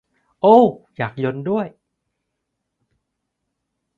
[0.41, 0.65] โอ้ว
[0.97, 1.67] อยากยลด้วย